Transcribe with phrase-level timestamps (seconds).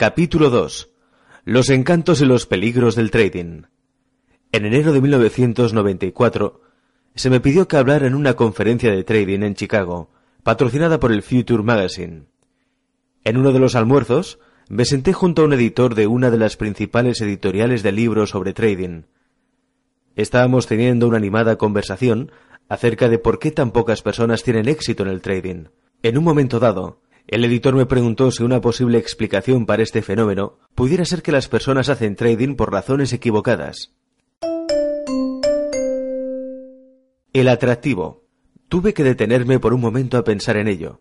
[0.00, 0.88] Capítulo 2.
[1.44, 3.64] Los encantos y los peligros del trading.
[4.50, 6.62] En enero de 1994
[7.14, 10.10] se me pidió que hablara en una conferencia de trading en Chicago,
[10.42, 12.22] patrocinada por el Future Magazine.
[13.24, 14.38] En uno de los almuerzos
[14.70, 18.54] me senté junto a un editor de una de las principales editoriales de libros sobre
[18.54, 19.02] trading.
[20.16, 22.32] Estábamos teniendo una animada conversación
[22.70, 25.64] acerca de por qué tan pocas personas tienen éxito en el trading.
[26.02, 30.58] En un momento dado, el editor me preguntó si una posible explicación para este fenómeno
[30.74, 33.92] pudiera ser que las personas hacen trading por razones equivocadas.
[37.32, 38.24] El atractivo.
[38.68, 41.00] Tuve que detenerme por un momento a pensar en ello.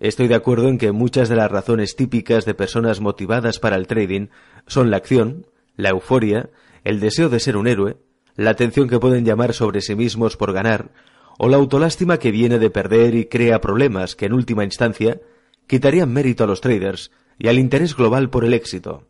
[0.00, 3.88] Estoy de acuerdo en que muchas de las razones típicas de personas motivadas para el
[3.88, 4.28] trading
[4.66, 6.50] son la acción, la euforia,
[6.84, 7.96] el deseo de ser un héroe,
[8.36, 10.92] la atención que pueden llamar sobre sí mismos por ganar,
[11.38, 15.20] o la autolástima que viene de perder y crea problemas que en última instancia
[15.66, 19.06] quitarían mérito a los traders y al interés global por el éxito.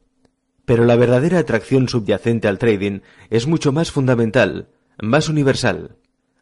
[0.65, 4.69] Pero la verdadera atracción subyacente al trading es mucho más fundamental,
[5.01, 5.97] más universal.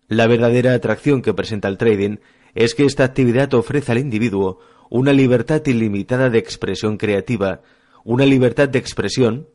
[0.09, 2.17] La verdadera atracción que presenta el trading
[2.55, 4.59] es que esta actividad ofrece al individuo
[4.91, 7.63] una libertad ilimitada de expresión creativa,
[8.05, 9.49] una libertad de expresión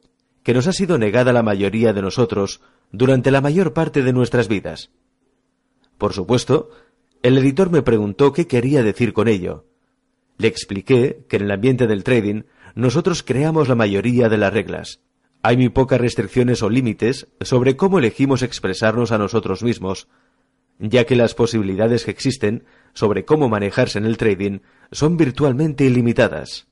[0.44, 4.14] que nos ha sido negada a la mayoría de nosotros durante la mayor parte de
[4.14, 4.92] nuestras vidas.
[6.02, 6.72] Por supuesto,
[7.22, 9.68] el editor me preguntó qué quería decir con ello.
[10.40, 12.42] Le expliqué que en el ambiente del trading
[12.74, 15.02] nosotros creamos la mayoría de las reglas.
[15.44, 20.08] Hay muy pocas restricciones o límites sobre cómo elegimos expresarnos a nosotros mismos,
[20.80, 22.64] ya que las posibilidades que existen
[22.96, 24.62] sobre cómo manejarse en el trading
[24.92, 26.66] son virtualmente ilimitadas.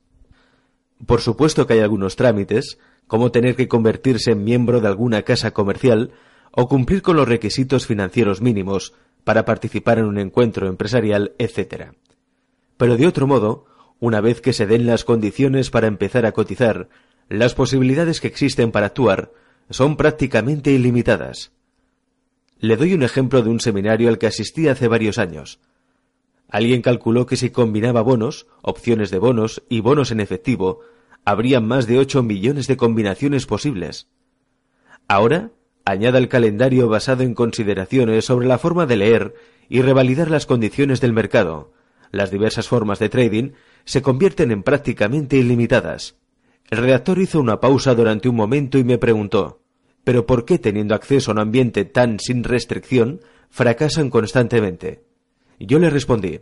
[1.06, 5.52] Por supuesto que hay algunos trámites, como tener que convertirse en miembro de alguna casa
[5.52, 6.10] comercial
[6.50, 8.92] o cumplir con los requisitos financieros mínimos
[9.24, 11.92] para participar en un encuentro empresarial, etc.
[12.76, 13.66] Pero de otro modo,
[13.98, 16.88] una vez que se den las condiciones para empezar a cotizar,
[17.28, 19.32] las posibilidades que existen para actuar
[19.68, 21.52] son prácticamente ilimitadas.
[22.58, 25.60] Le doy un ejemplo de un seminario al que asistí hace varios años.
[26.48, 30.80] Alguien calculó que si combinaba bonos, opciones de bonos y bonos en efectivo,
[31.24, 34.08] habría más de ocho millones de combinaciones posibles.
[35.06, 35.52] Ahora,
[35.90, 39.34] añada el calendario basado en consideraciones sobre la forma de leer
[39.68, 41.72] y revalidar las condiciones del mercado.
[42.10, 43.52] Las diversas formas de trading
[43.84, 46.16] se convierten en prácticamente ilimitadas.
[46.70, 49.60] El redactor hizo una pausa durante un momento y me preguntó
[50.04, 53.20] ¿Pero por qué teniendo acceso a un ambiente tan sin restricción
[53.50, 55.04] fracasan constantemente?
[55.58, 56.40] Yo le respondí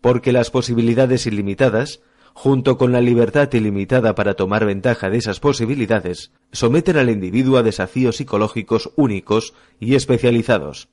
[0.00, 2.00] porque las posibilidades ilimitadas
[2.38, 7.64] junto con la libertad ilimitada para tomar ventaja de esas posibilidades, someten al individuo a
[7.64, 10.88] desafíos psicológicos únicos y especializados.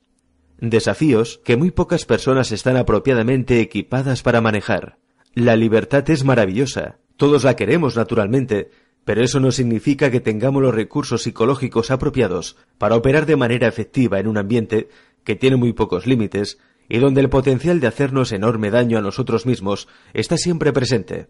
[0.58, 4.98] Desafíos que muy pocas personas están apropiadamente equipadas para manejar.
[5.34, 8.72] La libertad es maravillosa, todos la queremos naturalmente,
[9.04, 14.18] pero eso no significa que tengamos los recursos psicológicos apropiados para operar de manera efectiva
[14.18, 14.88] en un ambiente
[15.22, 16.58] que tiene muy pocos límites
[16.88, 21.28] y donde el potencial de hacernos enorme daño a nosotros mismos está siempre presente.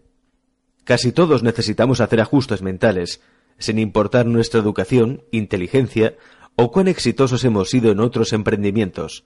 [0.83, 3.21] Casi todos necesitamos hacer ajustes mentales,
[3.57, 6.15] sin importar nuestra educación, inteligencia
[6.55, 9.25] o cuán exitosos hemos sido en otros emprendimientos.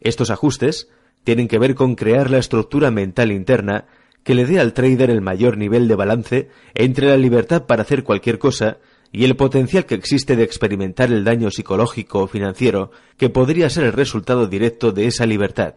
[0.00, 0.88] Estos ajustes
[1.24, 3.86] tienen que ver con crear la estructura mental interna
[4.22, 8.04] que le dé al trader el mayor nivel de balance entre la libertad para hacer
[8.04, 8.78] cualquier cosa
[9.12, 13.84] y el potencial que existe de experimentar el daño psicológico o financiero que podría ser
[13.84, 15.74] el resultado directo de esa libertad.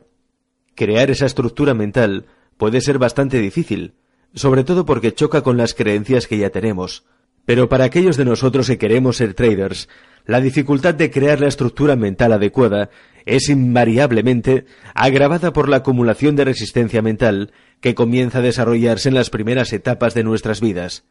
[0.75, 2.25] Crear esa estructura mental
[2.57, 3.93] puede ser bastante difícil,
[4.33, 7.05] sobre todo porque choca con las creencias que ya tenemos.
[7.45, 9.89] Pero para aquellos de nosotros que queremos ser traders,
[10.25, 12.89] la dificultad de crear la estructura mental adecuada
[13.25, 19.29] es invariablemente agravada por la acumulación de resistencia mental que comienza a desarrollarse en las
[19.29, 21.03] primeras etapas de nuestras vidas.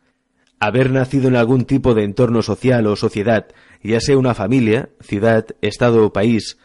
[0.62, 3.46] Haber nacido en algún tipo de entorno social o sociedad,
[3.82, 6.58] ya sea una familia, ciudad, estado o país,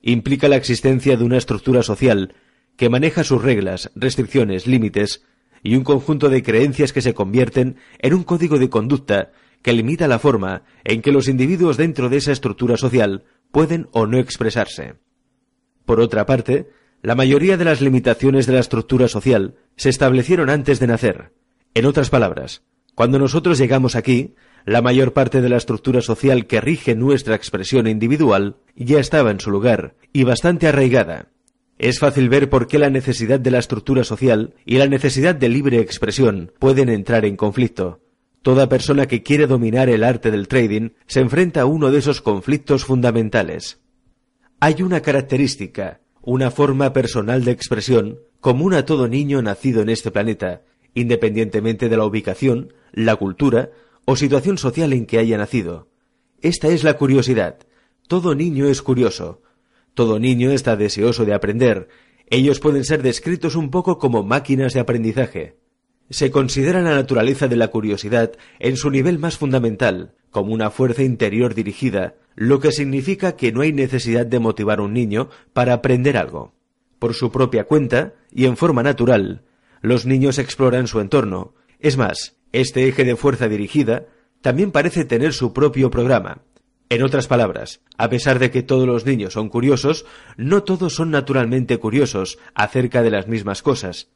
[0.00, 2.34] implica la existencia de una estructura social
[2.76, 5.26] que maneja sus reglas, restricciones, límites
[5.62, 10.08] y un conjunto de creencias que se convierten en un código de conducta que limita
[10.08, 14.94] la forma en que los individuos dentro de esa estructura social pueden o no expresarse.
[15.84, 16.70] Por otra parte,
[17.02, 21.32] la mayoría de las limitaciones de la estructura social se establecieron antes de nacer,
[21.74, 22.62] En otras palabras,
[22.94, 24.34] cuando nosotros llegamos aquí,
[24.64, 29.40] la mayor parte de la estructura social que rige nuestra expresión individual ya estaba en
[29.40, 31.28] su lugar y bastante arraigada.
[31.78, 35.48] Es fácil ver por qué la necesidad de la estructura social y la necesidad de
[35.48, 38.00] libre expresión pueden entrar en conflicto.
[38.42, 42.20] Toda persona que quiere dominar el arte del trading se enfrenta a uno de esos
[42.20, 43.80] conflictos fundamentales.
[44.60, 50.10] Hay una característica, una forma personal de expresión común a todo niño nacido en este
[50.10, 50.62] planeta,
[50.94, 53.70] independientemente de la ubicación, la cultura
[54.04, 55.88] o situación social en que haya nacido.
[56.40, 57.58] Esta es la curiosidad.
[58.08, 59.42] Todo niño es curioso.
[59.94, 61.88] Todo niño está deseoso de aprender.
[62.28, 65.56] Ellos pueden ser descritos un poco como máquinas de aprendizaje.
[66.10, 71.02] Se considera la naturaleza de la curiosidad en su nivel más fundamental, como una fuerza
[71.02, 75.74] interior dirigida, lo que significa que no hay necesidad de motivar a un niño para
[75.74, 76.54] aprender algo.
[76.98, 79.42] Por su propia cuenta y en forma natural,
[79.82, 81.54] los niños exploran su entorno.
[81.80, 84.06] Es más, este eje de fuerza dirigida
[84.40, 86.42] también parece tener su propio programa.
[86.88, 90.04] En otras palabras, a pesar de que todos los niños son curiosos,
[90.36, 94.10] no todos son naturalmente curiosos acerca de las mismas cosas.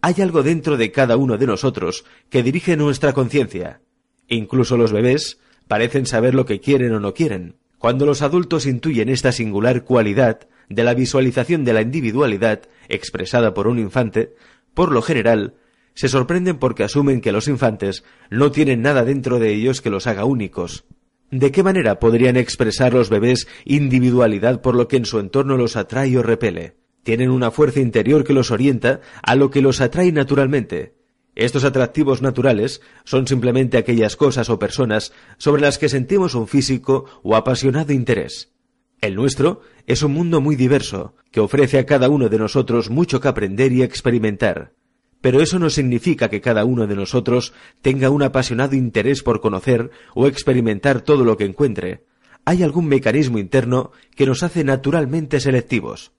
[0.00, 3.80] Hay algo dentro de cada uno de nosotros que dirige nuestra conciencia.
[4.28, 7.56] Incluso los bebés parecen saber lo que quieren o no quieren.
[7.78, 13.66] Cuando los adultos intuyen esta singular cualidad de la visualización de la individualidad expresada por
[13.66, 14.34] un infante,
[14.74, 15.54] por lo general,
[15.94, 20.06] se sorprenden porque asumen que los infantes no tienen nada dentro de ellos que los
[20.06, 20.84] haga únicos.
[21.30, 25.76] ¿De qué manera podrían expresar los bebés individualidad por lo que en su entorno los
[25.76, 26.76] atrae o repele?
[27.02, 30.94] Tienen una fuerza interior que los orienta a lo que los atrae naturalmente.
[31.34, 37.06] Estos atractivos naturales son simplemente aquellas cosas o personas sobre las que sentimos un físico
[37.22, 38.53] o apasionado interés.
[39.00, 43.20] El nuestro es un mundo muy diverso, que ofrece a cada uno de nosotros mucho
[43.20, 44.72] que aprender y experimentar.
[45.20, 49.90] Pero eso no significa que cada uno de nosotros tenga un apasionado interés por conocer
[50.14, 52.04] o experimentar todo lo que encuentre.
[52.44, 56.12] Hay algún mecanismo interno que nos hace naturalmente selectivos.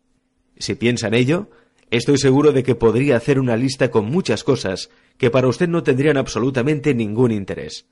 [0.58, 1.50] Si piensa en ello,
[1.92, 5.84] estoy seguro de que podría hacer una lista con muchas cosas que para usted no
[5.84, 7.86] tendrían absolutamente ningún interés.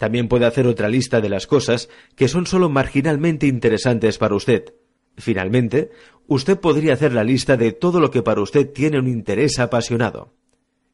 [0.00, 4.72] También puede hacer otra lista de las cosas que son solo marginalmente interesantes para usted.
[5.18, 5.90] Finalmente,
[6.26, 10.32] usted podría hacer la lista de todo lo que para usted tiene un interés apasionado.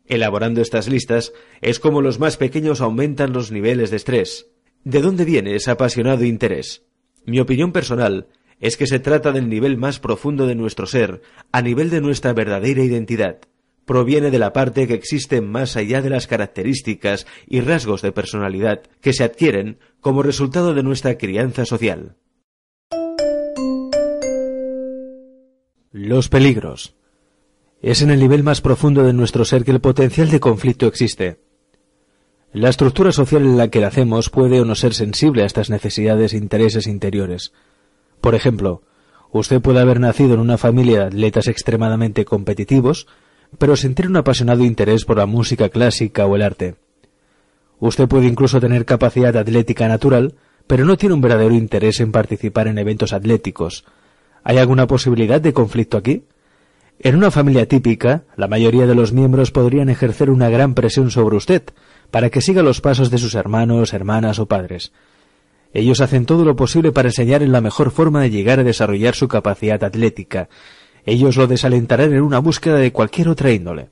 [0.06, 4.48] Elaborando estas listas es como los más pequeños aumentan los niveles de estrés.
[4.82, 6.82] ¿De dónde viene ese apasionado interés?
[7.26, 8.26] Mi opinión personal
[8.58, 11.22] es que se trata del nivel más profundo de nuestro ser,
[11.52, 13.38] a nivel de nuestra verdadera identidad
[13.86, 18.82] proviene de la parte que existe más allá de las características y rasgos de personalidad
[19.00, 22.16] que se adquieren como resultado de nuestra crianza social.
[25.92, 26.94] Los peligros.
[27.80, 31.38] Es en el nivel más profundo de nuestro ser que el potencial de conflicto existe.
[32.52, 36.32] La estructura social en la que nacemos puede o no ser sensible a estas necesidades
[36.32, 37.52] e intereses interiores.
[38.20, 38.82] Por ejemplo,
[39.30, 43.06] usted puede haber nacido en una familia de atletas extremadamente competitivos,
[43.58, 46.76] pero sentir un apasionado interés por la música clásica o el arte.
[47.78, 50.34] Usted puede incluso tener capacidad atlética natural,
[50.66, 53.84] pero no tiene un verdadero interés en participar en eventos atléticos.
[54.42, 56.24] ¿Hay alguna posibilidad de conflicto aquí?
[56.98, 61.36] En una familia típica, la mayoría de los miembros podrían ejercer una gran presión sobre
[61.36, 61.62] usted
[62.10, 64.92] para que siga los pasos de sus hermanos, hermanas o padres.
[65.74, 69.28] Ellos hacen todo lo posible para enseñar la mejor forma de llegar a desarrollar su
[69.28, 70.48] capacidad atlética,
[71.06, 73.88] ellos lo desalentarán en una búsqueda de cualquier otra índole.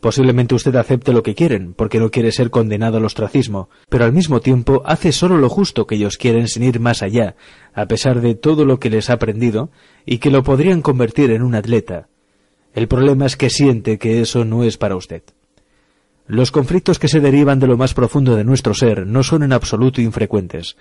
[0.00, 4.12] Posiblemente usted acepte lo que quieren, porque no quiere ser condenado al ostracismo, pero al
[4.12, 7.34] mismo tiempo hace solo lo justo que ellos quieren sin ir más allá,
[7.74, 9.70] a pesar de todo lo que les ha aprendido,
[10.06, 12.08] y que lo podrían convertir en un atleta.
[12.74, 15.22] El problema es que siente que eso no es para usted.
[16.28, 19.52] Los conflictos que se derivan de lo más profundo de nuestro ser no son en
[19.52, 20.76] absoluto infrecuentes.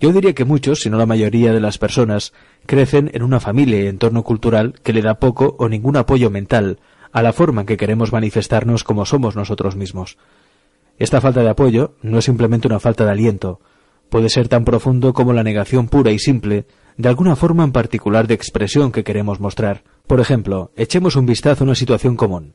[0.00, 2.32] Yo diría que muchos, si no la mayoría de las personas,
[2.64, 6.78] crecen en una familia y entorno cultural que le da poco o ningún apoyo mental
[7.12, 10.16] a la forma en que queremos manifestarnos como somos nosotros mismos.
[10.98, 13.60] Esta falta de apoyo no es simplemente una falta de aliento,
[14.08, 16.66] puede ser tan profundo como la negación pura y simple
[16.96, 19.84] de alguna forma en particular de expresión que queremos mostrar.
[20.06, 22.54] Por ejemplo, echemos un vistazo a una situación común.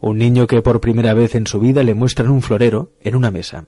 [0.00, 3.30] Un niño que por primera vez en su vida le muestran un florero en una
[3.30, 3.66] mesa.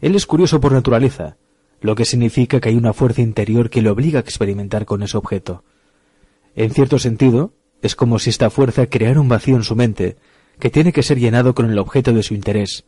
[0.00, 1.36] Él es curioso por naturaleza,
[1.84, 5.18] lo que significa que hay una fuerza interior que le obliga a experimentar con ese
[5.18, 5.64] objeto.
[6.56, 10.16] En cierto sentido, es como si esta fuerza creara un vacío en su mente,
[10.58, 12.86] que tiene que ser llenado con el objeto de su interés.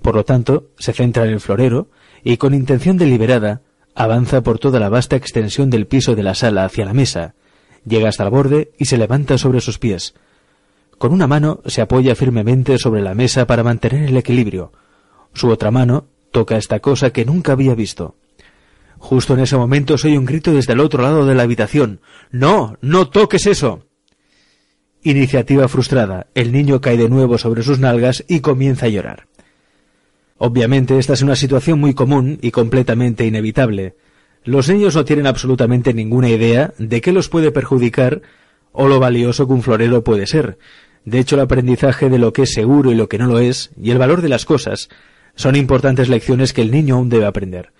[0.00, 1.88] Por lo tanto, se centra en el florero
[2.22, 3.62] y con intención deliberada
[3.96, 7.34] avanza por toda la vasta extensión del piso de la sala hacia la mesa,
[7.84, 10.14] llega hasta el borde y se levanta sobre sus pies.
[10.98, 14.70] Con una mano se apoya firmemente sobre la mesa para mantener el equilibrio.
[15.32, 18.16] Su otra mano toca esta cosa que nunca había visto.
[18.98, 22.00] Justo en ese momento soy un grito desde el otro lado de la habitación.
[22.32, 23.86] No, no toques eso.
[25.04, 26.26] Iniciativa frustrada.
[26.34, 29.28] El niño cae de nuevo sobre sus nalgas y comienza a llorar.
[30.36, 33.94] Obviamente esta es una situación muy común y completamente inevitable.
[34.42, 38.22] Los niños no tienen absolutamente ninguna idea de qué los puede perjudicar
[38.72, 40.58] o lo valioso que un florero puede ser.
[41.04, 43.70] De hecho, el aprendizaje de lo que es seguro y lo que no lo es,
[43.80, 44.88] y el valor de las cosas,
[45.34, 47.72] son importantes lecciones que el niño aún debe aprender.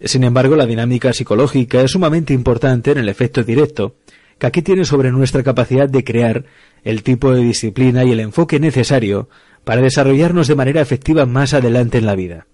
[0.00, 3.96] Sin embargo, la dinámica psicológica es sumamente importante en el efecto directo,
[4.38, 6.44] que aquí tiene sobre nuestra capacidad de crear
[6.82, 9.28] el tipo de disciplina y el enfoque necesario
[9.64, 12.46] para desarrollarnos de manera efectiva más adelante en la vida.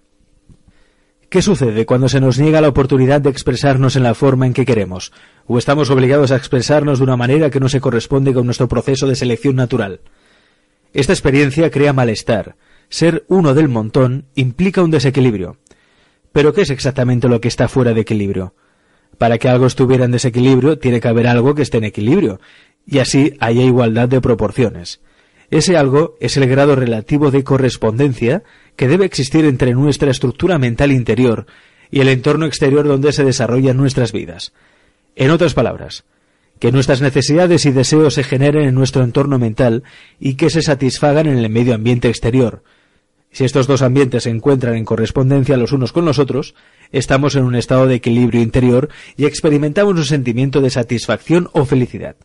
[1.31, 4.65] ¿Qué sucede cuando se nos niega la oportunidad de expresarnos en la forma en que
[4.65, 5.13] queremos?
[5.47, 9.07] ¿O estamos obligados a expresarnos de una manera que no se corresponde con nuestro proceso
[9.07, 10.01] de selección natural?
[10.93, 12.57] Esta experiencia crea malestar.
[12.91, 15.55] Ser uno del montón implica un desequilibrio.
[16.33, 18.53] Pero ¿qué es exactamente lo que está fuera de equilibrio?
[19.17, 22.41] Para que algo estuviera en desequilibrio, tiene que haber algo que esté en equilibrio,
[22.85, 24.99] y así haya igualdad de proporciones.
[25.51, 28.43] Ese algo es el grado relativo de correspondencia
[28.75, 31.45] que debe existir entre nuestra estructura mental interior
[31.91, 34.51] y el entorno exterior donde se desarrollan nuestras vidas.
[35.15, 36.03] En otras palabras,
[36.59, 39.83] que nuestras necesidades y deseos se generen en nuestro entorno mental
[40.19, 42.63] y que se satisfagan en el medio ambiente exterior,
[43.31, 46.53] si estos dos ambientes se encuentran en correspondencia los unos con los otros,
[46.91, 52.17] estamos en un estado de equilibrio interior y experimentamos un sentimiento de satisfacción o felicidad.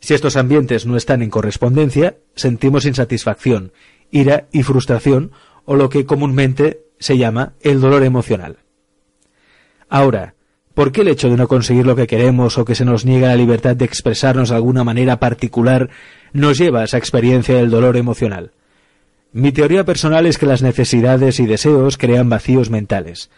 [0.00, 3.72] Si estos ambientes no están en correspondencia, sentimos insatisfacción,
[4.10, 5.32] ira y frustración,
[5.64, 8.58] o lo que comúnmente se llama el dolor emocional.
[9.88, 10.34] Ahora,
[10.74, 13.28] ¿por qué el hecho de no conseguir lo que queremos o que se nos niega
[13.28, 15.88] la libertad de expresarnos de alguna manera particular
[16.32, 18.52] nos lleva a esa experiencia del dolor emocional?
[19.34, 23.30] Mi teoría personal es que las necesidades y deseos crean vacíos mentales.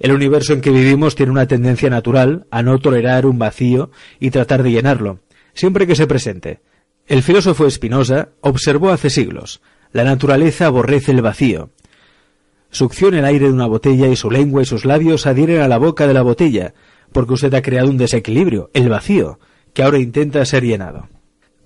[0.00, 4.30] El universo en que vivimos tiene una tendencia natural a no tolerar un vacío y
[4.30, 5.20] tratar de llenarlo,
[5.54, 6.60] siempre que se presente.
[7.06, 9.60] El filósofo Spinoza observó hace siglos,
[9.92, 11.70] la naturaleza aborrece el vacío.
[12.70, 15.78] Succiona el aire de una botella y su lengua y sus labios adhieren a la
[15.78, 16.74] boca de la botella,
[17.12, 19.38] porque usted ha creado un desequilibrio, el vacío,
[19.72, 21.08] que ahora intenta ser llenado.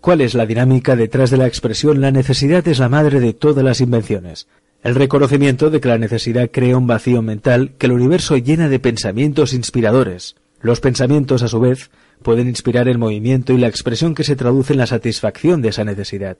[0.02, 3.64] ¿Cuál es la dinámica detrás de la expresión la necesidad es la madre de todas
[3.64, 4.48] las invenciones?
[4.82, 8.80] El reconocimiento de que la necesidad crea un vacío mental que el universo llena de
[8.80, 10.34] pensamientos inspiradores.
[10.60, 14.72] Los pensamientos, a su vez, pueden inspirar el movimiento y la expresión que se traduce
[14.72, 16.36] en la satisfacción de esa necesidad.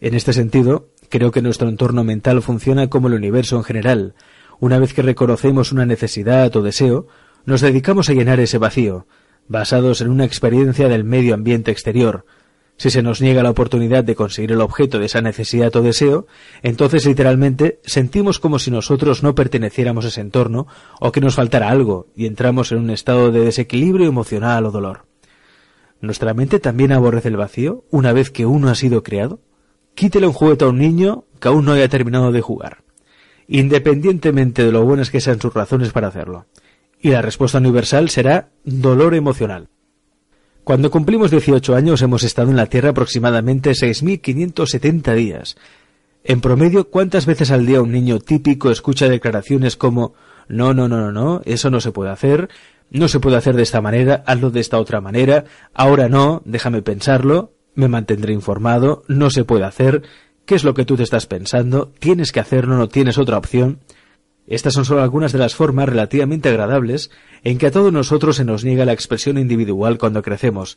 [0.00, 4.14] En este sentido, creo que nuestro entorno mental funciona como el universo en general.
[4.58, 7.08] Una vez que reconocemos una necesidad o deseo,
[7.44, 9.06] nos dedicamos a llenar ese vacío,
[9.48, 12.24] basados en una experiencia del medio ambiente exterior,
[12.80, 16.26] si se nos niega la oportunidad de conseguir el objeto de esa necesidad o deseo,
[16.62, 20.66] entonces literalmente sentimos como si nosotros no perteneciéramos a ese entorno
[20.98, 25.04] o que nos faltara algo y entramos en un estado de desequilibrio emocional o dolor.
[26.00, 29.40] ¿Nuestra mente también aborrece el vacío una vez que uno ha sido creado?
[29.94, 32.78] Quítele un juguete a un niño que aún no haya terminado de jugar,
[33.46, 36.46] independientemente de lo buenas que sean sus razones para hacerlo.
[36.98, 39.68] Y la respuesta universal será dolor emocional.
[40.64, 45.56] Cuando cumplimos 18 años hemos estado en la Tierra aproximadamente 6.570 días.
[46.22, 50.14] En promedio, ¿cuántas veces al día un niño típico escucha declaraciones como
[50.48, 52.50] no, no, no, no, no, eso no se puede hacer,
[52.90, 56.82] no se puede hacer de esta manera, hazlo de esta otra manera, ahora no, déjame
[56.82, 60.02] pensarlo, me mantendré informado, no se puede hacer,
[60.44, 61.92] ¿qué es lo que tú te estás pensando?
[62.00, 62.76] ¿Tienes que hacerlo?
[62.76, 63.78] ¿No tienes otra opción?
[64.46, 67.10] Estas son solo algunas de las formas relativamente agradables
[67.44, 70.76] en que a todos nosotros se nos niega la expresión individual cuando crecemos.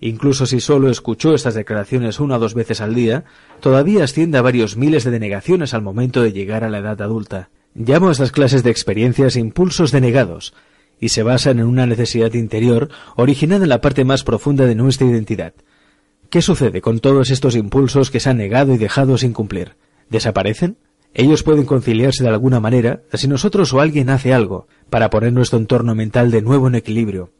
[0.00, 3.24] Incluso si solo escuchó estas declaraciones una o dos veces al día,
[3.60, 7.50] todavía asciende a varios miles de denegaciones al momento de llegar a la edad adulta.
[7.74, 10.54] Llamo a estas clases de experiencias impulsos denegados,
[11.00, 15.06] y se basan en una necesidad interior originada en la parte más profunda de nuestra
[15.06, 15.54] identidad.
[16.28, 19.76] ¿Qué sucede con todos estos impulsos que se han negado y dejado sin cumplir?
[20.10, 20.76] ¿Desaparecen?
[21.12, 25.58] Ellos pueden conciliarse de alguna manera si nosotros o alguien hace algo para poner nuestro
[25.58, 27.30] entorno mental de nuevo en equilibrio.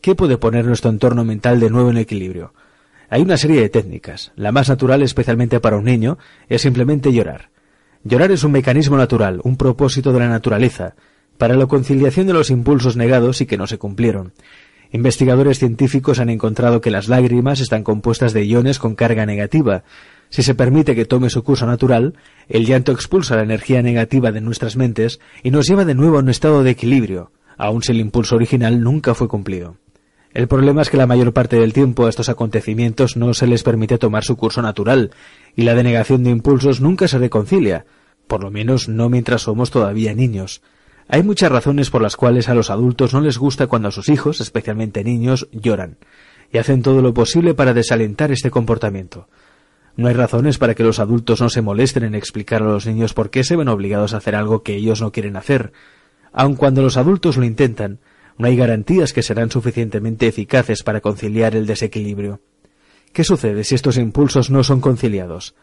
[0.00, 2.54] ¿Qué puede poner nuestro entorno mental de nuevo en equilibrio?
[3.10, 4.32] Hay una serie de técnicas.
[4.36, 6.18] La más natural, especialmente para un niño,
[6.48, 7.50] es simplemente llorar.
[8.04, 10.94] Llorar es un mecanismo natural, un propósito de la naturaleza,
[11.36, 14.32] para la conciliación de los impulsos negados y que no se cumplieron.
[14.90, 19.84] Investigadores científicos han encontrado que las lágrimas están compuestas de iones con carga negativa,
[20.30, 22.14] si se permite que tome su curso natural,
[22.48, 26.20] el llanto expulsa la energía negativa de nuestras mentes y nos lleva de nuevo a
[26.20, 29.76] un estado de equilibrio, aun si el impulso original nunca fue cumplido.
[30.34, 33.62] El problema es que la mayor parte del tiempo a estos acontecimientos no se les
[33.62, 35.10] permite tomar su curso natural,
[35.56, 37.86] y la denegación de impulsos nunca se reconcilia,
[38.26, 40.60] por lo menos no mientras somos todavía niños.
[41.08, 44.10] Hay muchas razones por las cuales a los adultos no les gusta cuando a sus
[44.10, 45.96] hijos, especialmente niños, lloran,
[46.52, 49.26] y hacen todo lo posible para desalentar este comportamiento.
[49.98, 53.14] No hay razones para que los adultos no se molesten en explicar a los niños
[53.14, 55.72] por qué se ven obligados a hacer algo que ellos no quieren hacer.
[56.32, 57.98] Aun cuando los adultos lo intentan,
[58.36, 62.40] no hay garantías que serán suficientemente eficaces para conciliar el desequilibrio.
[63.12, 65.56] ¿Qué sucede si estos impulsos no son conciliados?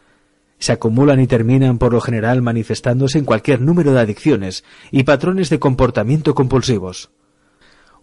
[0.59, 5.49] Se acumulan y terminan por lo general manifestándose en cualquier número de adicciones y patrones
[5.49, 7.09] de comportamiento compulsivos.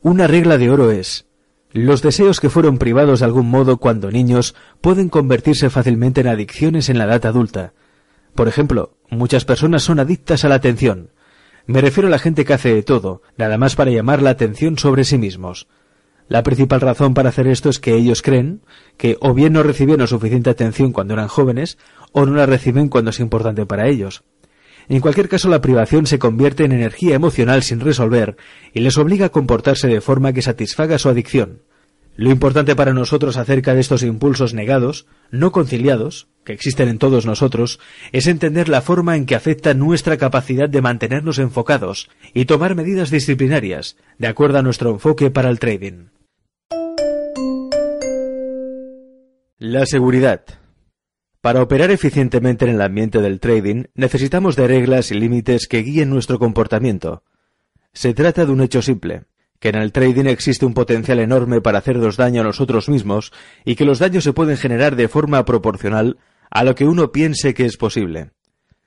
[0.01, 1.27] Una regla de oro es
[1.73, 6.89] los deseos que fueron privados de algún modo cuando niños pueden convertirse fácilmente en adicciones
[6.89, 7.73] en la edad adulta.
[8.35, 11.11] Por ejemplo, muchas personas son adictas a la atención,
[11.67, 14.79] me refiero a la gente que hace de todo, nada más para llamar la atención
[14.79, 15.69] sobre sí mismos.
[16.29, 18.63] La principal razón para hacer esto es que ellos creen
[18.97, 21.79] que o bien no recibieron suficiente atención cuando eran jóvenes,
[22.13, 24.25] o no la reciben cuando es importante para ellos.
[24.89, 28.37] En cualquier caso, la privación se convierte en energía emocional sin resolver
[28.73, 31.63] y les obliga a comportarse de forma que satisfaga su adicción.
[32.15, 37.25] Lo importante para nosotros acerca de estos impulsos negados, no conciliados, que existen en todos
[37.25, 37.81] nosotros,
[38.13, 43.11] es entender la forma en que afecta nuestra capacidad de mantenernos enfocados y tomar medidas
[43.11, 46.09] disciplinarias, de acuerdo a nuestro enfoque para el trading.
[49.59, 50.62] La seguridad.
[51.43, 56.09] Para operar eficientemente en el ambiente del trading necesitamos de reglas y límites que guíen
[56.09, 57.25] nuestro comportamiento.
[57.93, 59.25] Se trata de un hecho simple
[59.59, 63.33] que en el trading existe un potencial enorme para hacernos daño a nosotros mismos
[63.65, 66.19] y que los daños se pueden generar de forma proporcional
[66.49, 68.31] a lo que uno piense que es posible.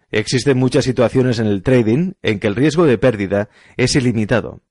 [0.10, 4.62] Existen muchas situaciones en el trading en que el riesgo de pérdida es ilimitado.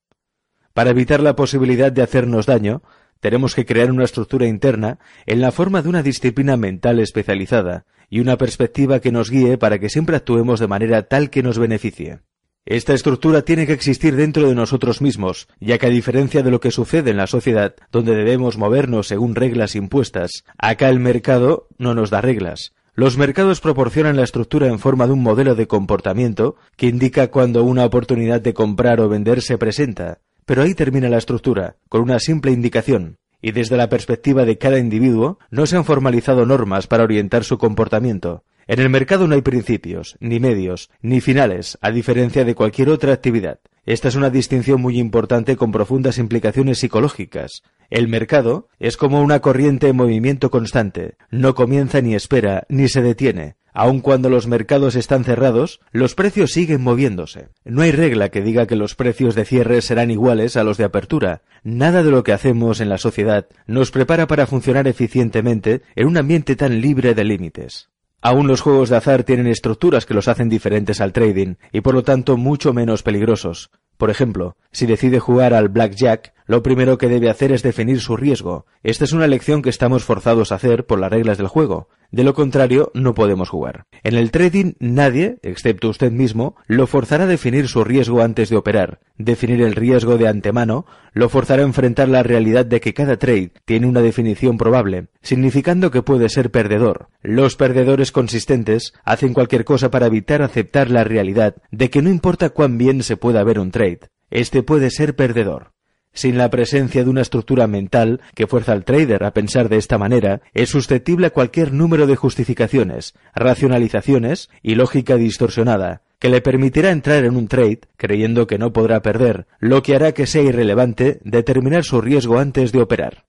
[0.73, 2.81] Para evitar la posibilidad de hacernos daño,
[3.19, 8.19] tenemos que crear una estructura interna en la forma de una disciplina mental especializada y
[8.19, 12.19] una perspectiva que nos guíe para que siempre actuemos de manera tal que nos beneficie.
[12.65, 16.59] Esta estructura tiene que existir dentro de nosotros mismos, ya que a diferencia de lo
[16.59, 21.93] que sucede en la sociedad, donde debemos movernos según reglas impuestas, acá el mercado no
[21.93, 22.73] nos da reglas.
[22.95, 27.63] Los mercados proporcionan la estructura en forma de un modelo de comportamiento que indica cuando
[27.63, 30.21] una oportunidad de comprar o vender se presenta.
[30.45, 33.17] Pero ahí termina la estructura, con una simple indicación.
[33.41, 37.57] Y desde la perspectiva de cada individuo, no se han formalizado normas para orientar su
[37.57, 38.43] comportamiento.
[38.67, 43.13] En el mercado no hay principios, ni medios, ni finales, a diferencia de cualquier otra
[43.13, 43.59] actividad.
[43.85, 47.61] Esta es una distinción muy importante con profundas implicaciones psicológicas.
[47.91, 53.03] El mercado es como una corriente en movimiento constante, no comienza ni espera, ni se
[53.03, 53.57] detiene.
[53.77, 57.49] Aun cuando los mercados están cerrados, los precios siguen moviéndose.
[57.65, 60.85] No hay regla que diga que los precios de cierre serán iguales a los de
[60.85, 61.41] apertura.
[61.61, 66.15] Nada de lo que hacemos en la sociedad nos prepara para funcionar eficientemente en un
[66.15, 67.89] ambiente tan libre de límites.
[68.21, 71.95] Aún los juegos de azar tienen estructuras que los hacen diferentes al trading y por
[71.95, 73.71] lo tanto mucho menos peligrosos.
[73.97, 78.15] Por ejemplo, si decide jugar al blackjack, lo primero que debe hacer es definir su
[78.17, 78.65] riesgo.
[78.83, 81.89] Esta es una elección que estamos forzados a hacer por las reglas del juego.
[82.11, 83.85] De lo contrario, no podemos jugar.
[84.03, 88.57] En el trading, nadie, excepto usted mismo, lo forzará a definir su riesgo antes de
[88.57, 88.99] operar.
[89.17, 93.51] Definir el riesgo de antemano lo forzará a enfrentar la realidad de que cada trade
[93.65, 97.09] tiene una definición probable, significando que puede ser perdedor.
[97.21, 102.51] Los perdedores consistentes hacen cualquier cosa para evitar aceptar la realidad de que no importa
[102.51, 105.74] cuán bien se pueda ver un trade, este puede ser perdedor.
[106.15, 109.97] Sin la presencia de una estructura mental que fuerza al trader a pensar de esta
[109.97, 116.91] manera, es susceptible a cualquier número de justificaciones, racionalizaciones y lógica distorsionada, que le permitirá
[116.91, 121.19] entrar en un trade creyendo que no podrá perder, lo que hará que sea irrelevante
[121.25, 123.25] determinar su riesgo antes de operar.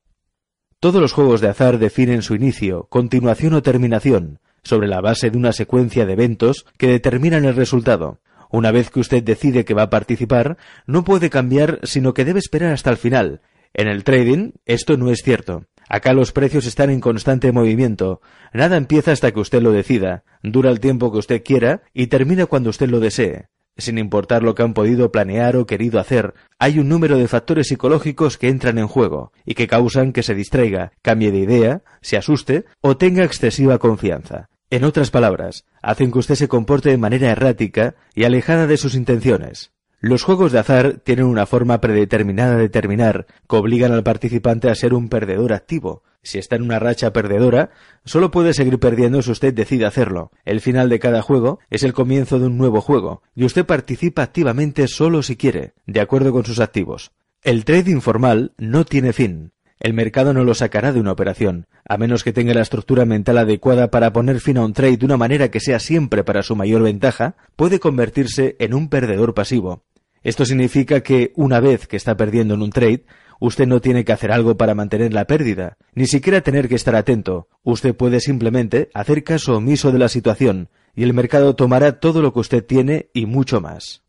[0.79, 5.39] Todos los juegos de azar definen su inicio, continuación o terminación, sobre la base de
[5.39, 8.21] una secuencia de eventos que determinan el resultado,
[8.51, 10.57] una vez que usted decide que va a participar,
[10.87, 13.41] no puede cambiar, sino que debe esperar hasta el final.
[13.75, 15.65] En el trading, esto no es cierto.
[15.89, 18.21] Acá los precios están en constante movimiento.
[18.53, 20.25] Nada empieza hasta que usted lo decida.
[20.43, 23.49] Dura el tiempo que usted quiera y termina cuando usted lo desee.
[23.79, 27.69] Sin importar lo que han podido planear o querido hacer, hay un número de factores
[27.69, 32.17] psicológicos que entran en juego y que causan que se distraiga, cambie de idea, se
[32.17, 34.49] asuste o tenga excesiva confianza.
[34.69, 38.97] En otras palabras, hacen que usted se comporte de manera errática y alejada de sus
[38.97, 39.71] intenciones.
[40.01, 44.75] Los juegos de azar tienen una forma predeterminada de terminar, que obligan al participante a
[44.75, 46.03] ser un perdedor activo.
[46.23, 47.71] Si está en una racha perdedora,
[48.05, 50.33] solo puede seguir perdiendo si usted decide hacerlo.
[50.45, 54.23] El final de cada juego es el comienzo de un nuevo juego, y usted participa
[54.23, 57.13] activamente solo si quiere, de acuerdo con sus activos.
[57.43, 59.53] El trade informal no tiene fin.
[59.79, 63.37] El mercado no lo sacará de una operación, a menos que tenga la estructura mental
[63.39, 66.57] adecuada para poner fin a un trade de una manera que sea siempre para su
[66.57, 69.85] mayor ventaja, puede convertirse en un perdedor pasivo.
[70.23, 73.05] Esto significa que, una vez que está perdiendo en un trade,
[73.39, 76.97] usted no tiene que hacer algo para mantener la pérdida, ni siquiera tener que estar
[76.97, 77.49] atento.
[77.63, 82.33] Usted puede simplemente hacer caso omiso de la situación, y el mercado tomará todo lo
[82.33, 84.03] que usted tiene y mucho más.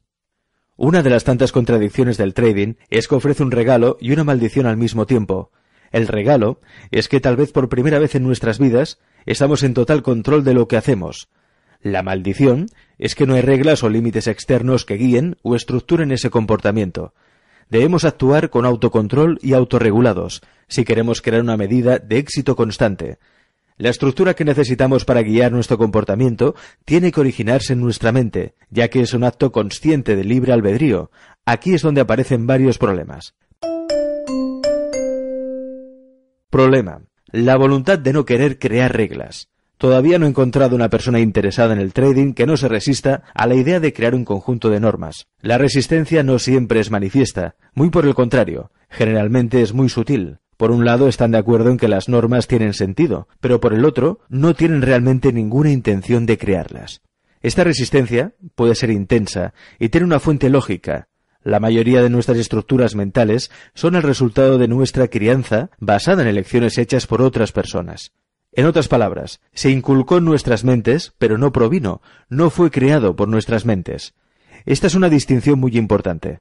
[0.80, 4.68] Una de las tantas contradicciones del trading es que ofrece un regalo y una maldición
[4.68, 5.52] al mismo tiempo.
[5.98, 6.60] El regalo
[6.92, 10.54] es que tal vez por primera vez en nuestras vidas estamos en total control de
[10.54, 11.28] lo que hacemos.
[11.82, 12.68] La maldición
[13.00, 17.16] es que no hay reglas o límites externos que guíen o estructuren ese comportamiento.
[17.72, 23.18] Debemos actuar con autocontrol y autorregulados si queremos crear una medida de éxito constante.
[23.78, 26.54] La estructura que necesitamos para guiar nuestro comportamiento
[26.86, 31.10] tiene que originarse en nuestra mente, ya que es un acto consciente de libre albedrío.
[31.44, 33.34] Aquí es donde aparecen varios problemas.
[36.50, 37.02] Problema.
[37.30, 39.50] La voluntad de no querer crear reglas.
[39.78, 43.48] Todavía no he encontrado una persona interesada en el trading que no se resista a
[43.48, 45.28] la idea de crear un conjunto de normas.
[45.42, 50.38] La resistencia no siempre es manifiesta, muy por el contrario, generalmente es muy sutil.
[50.56, 53.84] Por un lado están de acuerdo en que las normas tienen sentido, pero por el
[53.84, 57.02] otro no tienen realmente ninguna intención de crearlas.
[57.42, 61.10] Esta resistencia puede ser intensa y tiene una fuente lógica.
[61.48, 66.78] La mayoría de nuestras estructuras mentales son el resultado de nuestra crianza basada en elecciones
[66.78, 68.12] hechas por otras personas.
[68.52, 73.30] En otras palabras, se inculcó en nuestras mentes, pero no provino, no fue creado por
[73.30, 74.14] nuestras mentes.
[74.66, 76.40] Esta es una distinción muy importante.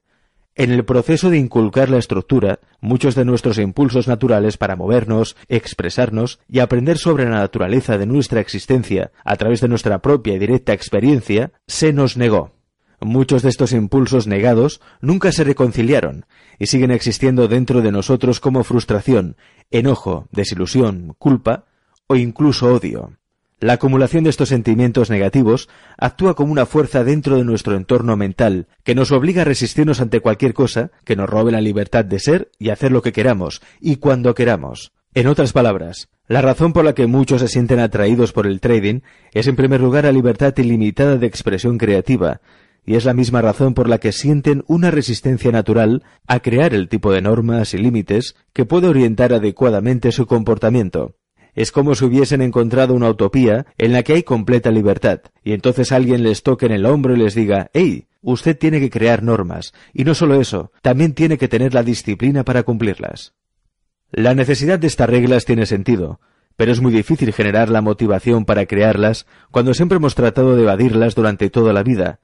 [0.56, 6.40] En el proceso de inculcar la estructura, muchos de nuestros impulsos naturales para movernos, expresarnos
[6.48, 10.72] y aprender sobre la naturaleza de nuestra existencia a través de nuestra propia y directa
[10.72, 12.55] experiencia, se nos negó.
[13.00, 16.26] Muchos de estos impulsos negados nunca se reconciliaron
[16.58, 19.36] y siguen existiendo dentro de nosotros como frustración,
[19.70, 21.66] enojo, desilusión, culpa
[22.06, 23.12] o incluso odio.
[23.58, 28.66] La acumulación de estos sentimientos negativos actúa como una fuerza dentro de nuestro entorno mental
[28.84, 32.50] que nos obliga a resistirnos ante cualquier cosa que nos robe la libertad de ser
[32.58, 34.92] y hacer lo que queramos y cuando queramos.
[35.14, 39.00] En otras palabras, la razón por la que muchos se sienten atraídos por el trading
[39.32, 42.42] es en primer lugar la libertad ilimitada de expresión creativa,
[42.86, 46.88] y es la misma razón por la que sienten una resistencia natural a crear el
[46.88, 51.16] tipo de normas y límites que puede orientar adecuadamente su comportamiento.
[51.54, 55.90] Es como si hubiesen encontrado una utopía en la que hay completa libertad, y entonces
[55.90, 58.06] alguien les toque en el hombro y les diga, ¡Hey!
[58.22, 62.44] Usted tiene que crear normas, y no solo eso, también tiene que tener la disciplina
[62.44, 63.34] para cumplirlas.
[64.10, 66.20] La necesidad de estas reglas tiene sentido,
[66.56, 71.14] pero es muy difícil generar la motivación para crearlas cuando siempre hemos tratado de evadirlas
[71.14, 72.20] durante toda la vida.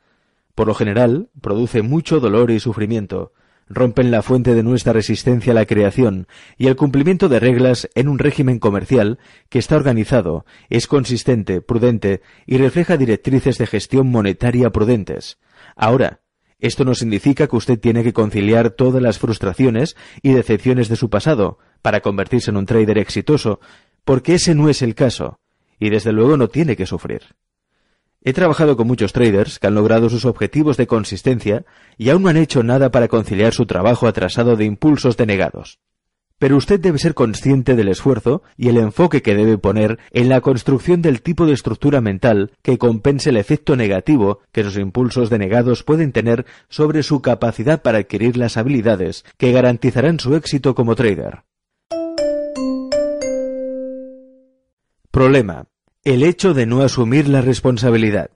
[0.55, 3.33] Por lo general, produce mucho dolor y sufrimiento,
[3.69, 6.27] rompen la fuente de nuestra resistencia a la creación
[6.59, 12.21] y el cumplimiento de reglas en un régimen comercial que está organizado, es consistente, prudente
[12.47, 15.39] y refleja directrices de gestión monetaria prudentes.
[15.75, 16.21] Ahora,
[16.59, 21.11] esto no significa que usted tiene que conciliar todas las frustraciones y decepciones de su
[21.11, 23.59] pasado para convertirse en un trader exitoso,
[24.05, 25.41] porque ese no es el caso,
[25.81, 27.23] y desde luego no tiene que sufrir.
[28.25, 31.65] He trabajado con muchos traders que han logrado sus objetivos de consistencia
[31.99, 35.81] y aún no han hecho nada para conciliar su trabajo atrasado de impulsos denegados.
[36.39, 40.41] Pero usted debe ser consciente del esfuerzo y el enfoque que debe poner en la
[40.41, 45.83] construcción del tipo de estructura mental que compense el efecto negativo que sus impulsos denegados
[45.83, 51.43] pueden tener sobre su capacidad para adquirir las habilidades que garantizarán su éxito como trader.
[55.11, 55.67] Problema
[56.05, 58.31] el hecho de no asumir la responsabilidad.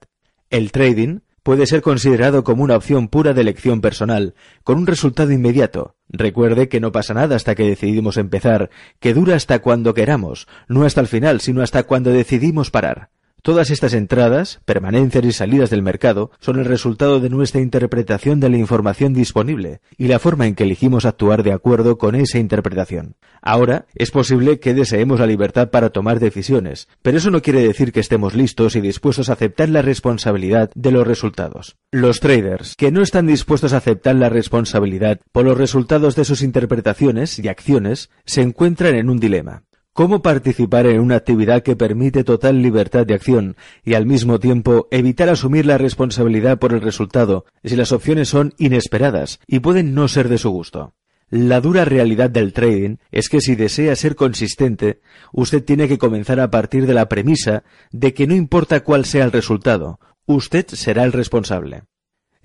[0.51, 5.33] El trading puede ser considerado como una opción pura de elección personal, con un resultado
[5.33, 5.97] inmediato.
[6.09, 10.85] Recuerde que no pasa nada hasta que decidimos empezar, que dura hasta cuando queramos, no
[10.85, 13.11] hasta el final, sino hasta cuando decidimos parar.
[13.43, 18.49] Todas estas entradas, permanencias y salidas del mercado son el resultado de nuestra interpretación de
[18.49, 23.15] la información disponible y la forma en que elegimos actuar de acuerdo con esa interpretación.
[23.43, 27.93] Ahora, es posible que deseemos la libertad para tomar decisiones, pero eso no quiere decir
[27.93, 31.77] que estemos listos y dispuestos a aceptar la responsabilidad de los resultados.
[31.93, 36.43] Los traders que no están dispuestos a aceptar la responsabilidad por los resultados de sus
[36.43, 39.66] interpretaciones y acciones se encuentran en un dilema.
[39.97, 44.89] ¿Cómo participar en una actividad que permite total libertad de acción y al mismo tiempo
[44.91, 50.07] evitar asumir la responsabilidad por el resultado si las opciones son inesperadas y pueden no
[50.09, 50.93] ser de su gusto?
[51.31, 55.01] La dura realidad del trading es que si desea ser consistente,
[55.33, 59.25] usted tiene que comenzar a partir de la premisa de que no importa cuál sea
[59.25, 61.85] el resultado, usted será el responsable.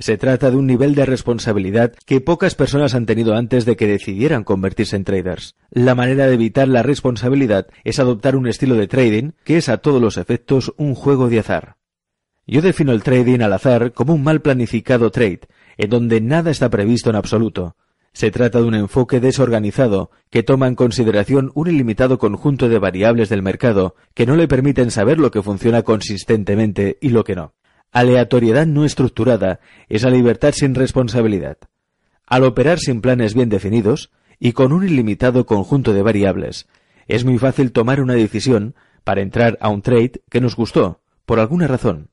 [0.02, 3.86] Se trata de un nivel de responsabilidad que pocas personas han tenido antes de que
[3.86, 5.56] decidieran convertirse en traders.
[5.70, 9.78] La manera de evitar la responsabilidad es adoptar un estilo de trading que es a
[9.78, 11.76] todos los efectos un juego de azar.
[12.48, 15.42] Yo defino el trading al azar como un mal planificado trade,
[15.78, 17.76] en donde nada está previsto en absoluto.
[18.12, 23.30] Se trata de un enfoque desorganizado que toma en consideración un ilimitado conjunto de variables
[23.30, 27.54] del mercado que no le permiten saber lo que funciona consistentemente y lo que no.
[27.94, 31.58] Aleatoriedad no estructurada es la libertad sin responsabilidad.
[32.26, 36.70] Al operar sin planes bien definidos y con un ilimitado conjunto de variables,
[37.08, 41.42] es muy fácil tomar una decisión para entrar a un trade que nos gustó, por
[41.42, 42.12] alguna razón.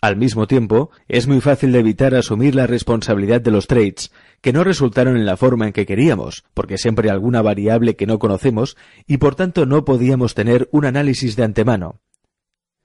[0.00, 4.54] Al mismo tiempo, es muy fácil de evitar asumir la responsabilidad de los trades que
[4.54, 8.18] no resultaron en la forma en que queríamos, porque siempre hay alguna variable que no
[8.18, 12.00] conocemos y por tanto no podíamos tener un análisis de antemano.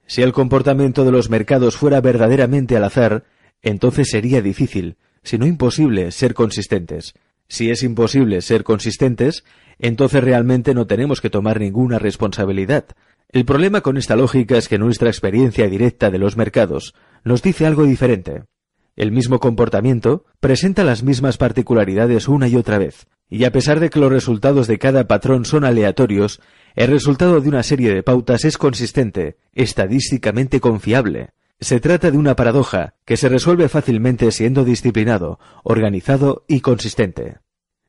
[0.06, 3.24] Si el comportamiento de los mercados fuera verdaderamente al azar,
[3.62, 7.14] entonces sería difícil, si no imposible, ser consistentes.
[7.48, 9.44] Si es imposible ser consistentes,
[9.78, 12.86] entonces realmente no tenemos que tomar ninguna responsabilidad.
[13.30, 17.66] El problema con esta lógica es que nuestra experiencia directa de los mercados nos dice
[17.66, 18.44] algo diferente.
[18.96, 23.90] El mismo comportamiento presenta las mismas particularidades una y otra vez, y a pesar de
[23.90, 26.40] que los resultados de cada patrón son aleatorios,
[26.74, 31.30] el resultado de una serie de pautas es consistente, estadísticamente confiable.
[31.60, 37.38] Se trata de una paradoja que se resuelve fácilmente siendo disciplinado, organizado y consistente.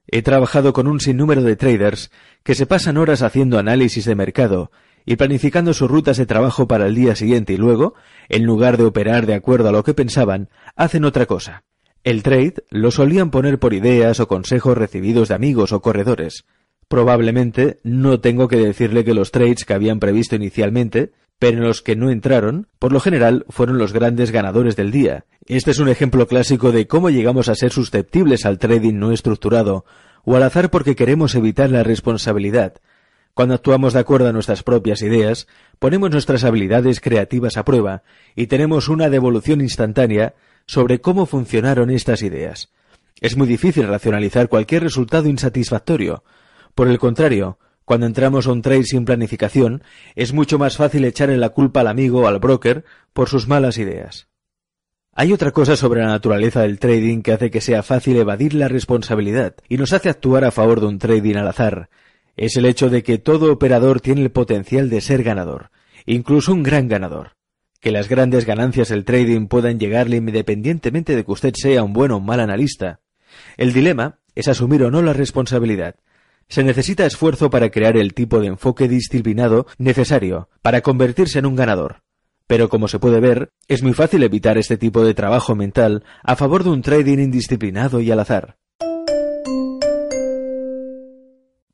[0.08, 2.12] He trabajado con un sinnúmero de traders
[2.43, 4.71] que se pasan horas haciendo análisis de mercado
[5.04, 7.95] y planificando sus rutas de trabajo para el día siguiente y luego,
[8.30, 11.63] en lugar de operar de acuerdo a lo que pensaban, hacen otra cosa.
[12.04, 16.45] El trade lo solían poner por ideas o consejos recibidos de amigos o corredores,
[16.88, 21.82] Probablemente no tengo que decirle que los trades que habían previsto inicialmente, pero en los
[21.82, 25.26] que no entraron, por lo general fueron los grandes ganadores del día.
[25.45, 29.86] Este es un ejemplo clásico de cómo llegamos a ser susceptibles al trading no estructurado
[30.24, 32.76] o al azar porque queremos evitar la responsabilidad.
[33.34, 38.04] Cuando actuamos de acuerdo a nuestras propias ideas, ponemos nuestras habilidades creativas a prueba
[38.36, 40.36] y tenemos una devolución instantánea
[40.67, 42.71] sobre cómo funcionaron estas ideas.
[43.19, 46.24] Es muy difícil racionalizar cualquier resultado insatisfactorio,
[46.75, 49.81] por el contrario, cuando entramos a un trade sin planificación,
[50.15, 52.83] es mucho más fácil echarle la culpa al amigo o al broker
[53.13, 54.27] por sus malas ideas.
[55.13, 58.67] Hay otra cosa sobre la naturaleza del trading que hace que sea fácil evadir la
[58.67, 61.89] responsabilidad y nos hace actuar a favor de un trading al azar.
[62.35, 65.71] Es el hecho de que todo operador tiene el potencial de ser ganador,
[66.05, 67.38] incluso un gran ganador.
[67.79, 72.11] Que las grandes ganancias del trading puedan llegarle independientemente de que usted sea un buen
[72.11, 72.99] o mal analista.
[73.55, 75.95] El dilema es asumir o no la responsabilidad,
[76.47, 81.55] se necesita esfuerzo para crear el tipo de enfoque disciplinado necesario para convertirse en un
[81.55, 82.01] ganador.
[82.47, 86.36] Pero como se puede ver, es muy fácil evitar este tipo de trabajo mental a
[86.36, 88.58] favor de un trading indisciplinado y al azar.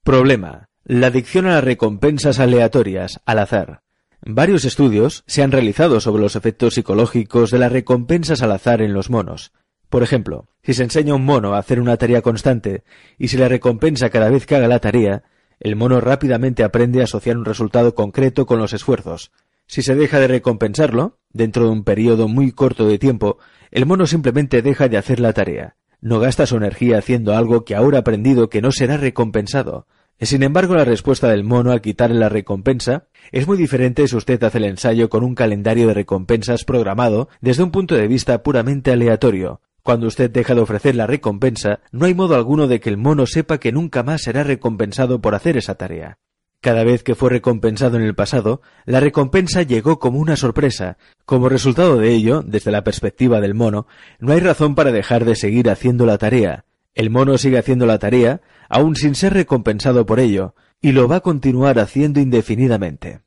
[0.03, 0.69] Problema.
[0.84, 3.81] La adicción a las recompensas aleatorias, al azar.
[4.23, 8.93] Varios estudios se han realizado sobre los efectos psicológicos de las recompensas al azar en
[8.93, 9.51] los monos.
[9.91, 12.86] Por ejemplo, si se enseña a un mono a hacer una tarea constante
[13.17, 15.23] y se le recompensa cada vez que haga la tarea,
[15.60, 19.34] el mono rápidamente aprende a asociar un resultado concreto con los esfuerzos.
[19.67, 23.38] Si se deja de recompensarlo, dentro de un periodo muy corto de tiempo,
[23.69, 25.75] el mono simplemente deja de hacer la tarea.
[25.99, 29.88] No gasta su energía haciendo algo que ahora ha aprendido que no será recompensado.
[30.21, 34.41] Sin embargo, la respuesta del mono al quitarle la recompensa es muy diferente si usted
[34.41, 38.93] hace el ensayo con un calendario de recompensas programado desde un punto de vista puramente
[38.93, 39.60] aleatorio.
[39.84, 43.26] Cuando usted deja de ofrecer la recompensa, no hay modo alguno de que el mono
[43.26, 46.20] sepa que nunca más será recompensado por hacer esa tarea.
[46.62, 50.98] Cada vez que fue recompensado en el pasado, la recompensa llegó como una sorpresa.
[51.26, 53.88] Como resultado de ello, desde la perspectiva del mono,
[54.20, 56.65] no hay razón para dejar de seguir haciendo la tarea.
[56.94, 61.17] El mono sigue haciendo la tarea, aun sin ser recompensado por ello, y lo va
[61.17, 63.22] a continuar haciendo indefinidamente.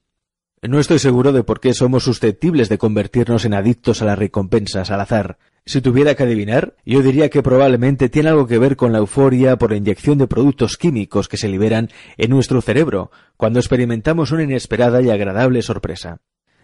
[0.62, 4.92] No estoy seguro de por qué somos susceptibles de convertirnos en adictos a las recompensas
[4.92, 5.38] al azar.
[5.66, 9.56] Si tuviera que adivinar, yo diría que probablemente tiene algo que ver con la euforia
[9.56, 14.42] por la inyección de productos químicos que se liberan en nuestro cerebro cuando experimentamos una
[14.42, 16.20] inesperada y agradable sorpresa.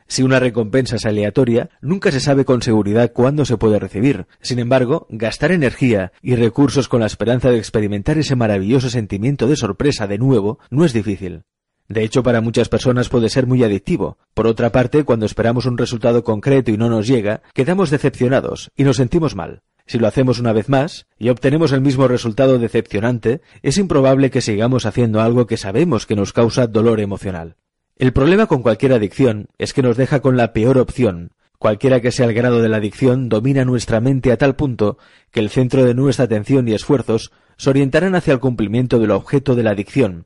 [0.07, 4.27] Si una recompensa es aleatoria, nunca se sabe con seguridad cuándo se puede recibir.
[4.43, 9.57] Sin embargo, gastar energía y recursos con la esperanza de experimentar ese maravilloso sentimiento de
[9.57, 11.45] sorpresa de nuevo no es difícil.
[11.91, 14.17] De hecho, para muchas personas puede ser muy adictivo.
[14.33, 18.85] Por otra parte, cuando esperamos un resultado concreto y no nos llega, quedamos decepcionados y
[18.85, 19.63] nos sentimos mal.
[19.87, 24.41] Si lo hacemos una vez más y obtenemos el mismo resultado decepcionante, es improbable que
[24.41, 27.57] sigamos haciendo algo que sabemos que nos causa dolor emocional.
[27.97, 32.11] El problema con cualquier adicción es que nos deja con la peor opción, Cualquiera que
[32.11, 34.97] sea el grado de la adicción, domina nuestra mente a tal punto
[35.31, 39.55] que el centro de nuestra atención y esfuerzos se orientarán hacia el cumplimiento del objeto
[39.55, 40.25] de la adicción.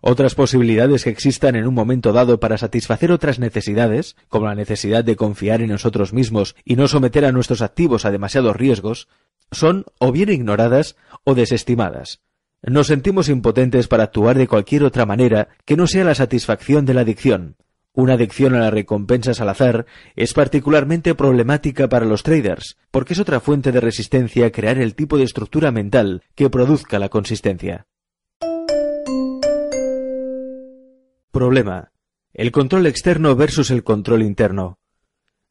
[0.00, 5.04] Otras posibilidades que existan en un momento dado para satisfacer otras necesidades, como la necesidad
[5.04, 9.08] de confiar en nosotros mismos y no someter a nuestros activos a demasiados riesgos,
[9.50, 12.20] son o bien ignoradas o desestimadas.
[12.62, 16.94] Nos sentimos impotentes para actuar de cualquier otra manera que no sea la satisfacción de
[16.94, 17.56] la adicción.
[17.92, 23.20] Una adicción a las recompensas al azar es particularmente problemática para los traders, porque es
[23.20, 27.86] otra fuente de resistencia crear el tipo de estructura mental que produzca la consistencia.
[31.36, 31.92] Problema.
[32.32, 34.78] El control externo versus el control interno.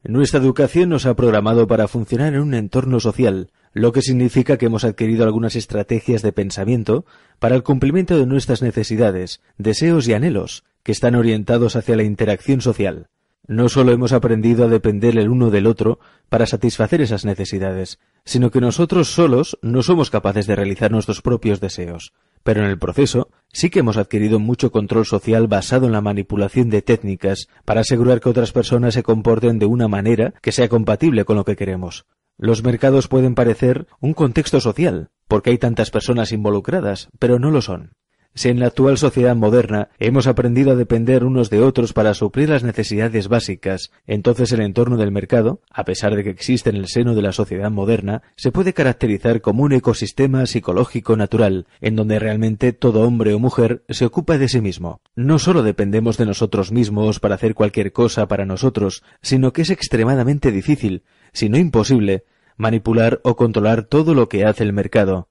[0.02, 4.66] Nuestra educación nos ha programado para funcionar en un entorno social, lo que significa que
[4.66, 7.06] hemos adquirido algunas estrategias de pensamiento
[7.38, 12.60] para el cumplimiento de nuestras necesidades, deseos y anhelos, que están orientados hacia la interacción
[12.60, 13.06] social.
[13.46, 18.50] No solo hemos aprendido a depender el uno del otro para satisfacer esas necesidades, sino
[18.50, 22.12] que nosotros solos no somos capaces de realizar nuestros propios deseos.
[22.42, 26.68] Pero en el proceso sí que hemos adquirido mucho control social basado en la manipulación
[26.68, 31.24] de técnicas para asegurar que otras personas se comporten de una manera que sea compatible
[31.24, 32.04] con lo que queremos.
[32.36, 37.62] Los mercados pueden parecer un contexto social, porque hay tantas personas involucradas, pero no lo
[37.62, 37.92] son.
[38.36, 42.50] Si en la actual sociedad moderna hemos aprendido a depender unos de otros para suplir
[42.50, 46.86] las necesidades básicas, entonces el entorno del mercado, a pesar de que existe en el
[46.86, 52.18] seno de la sociedad moderna, se puede caracterizar como un ecosistema psicológico natural, en donde
[52.18, 55.00] realmente todo hombre o mujer se ocupa de sí mismo.
[55.14, 59.70] No solo dependemos de nosotros mismos para hacer cualquier cosa para nosotros, sino que es
[59.70, 62.24] extremadamente difícil, si no imposible,
[62.58, 65.30] manipular o controlar todo lo que hace el mercado.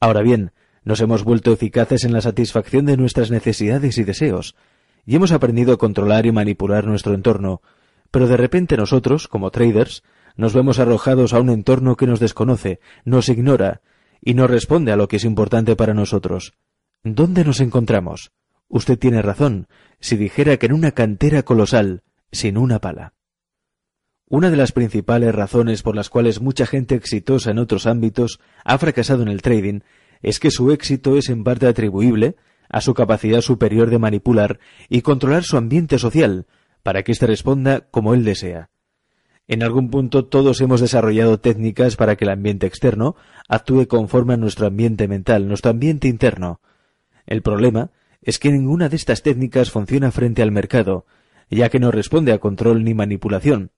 [0.00, 0.52] Ahora bien,
[0.86, 4.54] nos hemos vuelto eficaces en la satisfacción de nuestras necesidades y deseos,
[5.04, 7.60] y hemos aprendido a controlar y manipular nuestro entorno,
[8.12, 10.04] pero de repente nosotros, como traders,
[10.36, 13.82] nos vemos arrojados a un entorno que nos desconoce, nos ignora,
[14.20, 16.54] y no responde a lo que es importante para nosotros.
[17.02, 18.30] ¿Dónde nos encontramos?
[18.68, 19.66] Usted tiene razón
[19.98, 23.14] si dijera que en una cantera colosal, sin una pala.
[24.28, 28.78] Una de las principales razones por las cuales mucha gente exitosa en otros ámbitos ha
[28.78, 29.80] fracasado en el trading
[30.26, 32.34] es que su éxito es en parte atribuible
[32.68, 34.58] a su capacidad superior de manipular
[34.88, 36.46] y controlar su ambiente social
[36.82, 38.68] para que éste responda como él desea.
[39.46, 43.14] En algún punto todos hemos desarrollado técnicas para que el ambiente externo
[43.48, 46.60] actúe conforme a nuestro ambiente mental, nuestro ambiente interno.
[47.24, 51.06] El problema es que ninguna de estas técnicas funciona frente al mercado,
[51.50, 53.70] ya que no responde a control ni manipulación,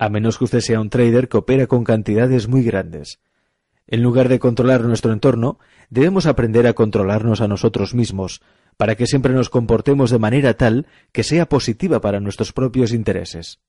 [0.00, 3.20] a menos que usted sea un trader que opera con cantidades muy grandes.
[3.86, 5.58] En lugar de controlar nuestro entorno,
[5.90, 8.40] debemos aprender a controlarnos a nosotros mismos,
[8.76, 13.60] para que siempre nos comportemos de manera tal que sea positiva para nuestros propios intereses.